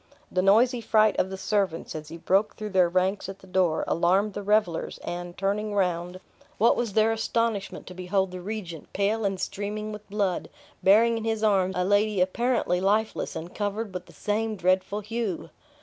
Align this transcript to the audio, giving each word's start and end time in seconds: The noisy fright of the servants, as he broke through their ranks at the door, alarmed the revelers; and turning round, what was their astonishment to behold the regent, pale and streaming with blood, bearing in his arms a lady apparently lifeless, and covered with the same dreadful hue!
The 0.31 0.41
noisy 0.41 0.81
fright 0.81 1.15
of 1.19 1.29
the 1.29 1.37
servants, 1.37 1.93
as 1.93 2.09
he 2.09 2.17
broke 2.17 2.55
through 2.55 2.71
their 2.71 2.89
ranks 2.89 3.29
at 3.29 3.37
the 3.37 3.45
door, 3.45 3.83
alarmed 3.87 4.33
the 4.33 4.41
revelers; 4.41 4.97
and 5.03 5.37
turning 5.37 5.75
round, 5.75 6.19
what 6.57 6.75
was 6.75 6.93
their 6.93 7.11
astonishment 7.11 7.85
to 7.85 7.93
behold 7.93 8.31
the 8.31 8.41
regent, 8.41 8.91
pale 8.93 9.23
and 9.25 9.39
streaming 9.39 9.91
with 9.91 10.09
blood, 10.09 10.49
bearing 10.83 11.19
in 11.19 11.23
his 11.23 11.43
arms 11.43 11.75
a 11.77 11.85
lady 11.85 12.19
apparently 12.19 12.81
lifeless, 12.81 13.35
and 13.35 13.53
covered 13.53 13.93
with 13.93 14.07
the 14.07 14.13
same 14.13 14.55
dreadful 14.55 15.01
hue! 15.01 15.51